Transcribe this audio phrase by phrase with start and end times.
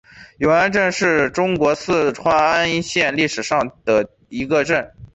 [0.39, 4.91] 永安镇是中国四川安县历史上的一个镇。